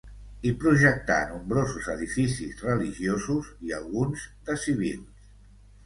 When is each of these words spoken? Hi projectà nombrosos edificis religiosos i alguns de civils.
Hi 0.45 0.53
projectà 0.61 1.17
nombrosos 1.33 1.91
edificis 1.97 2.65
religiosos 2.71 3.55
i 3.69 3.79
alguns 3.83 4.29
de 4.51 4.61
civils. 4.67 5.33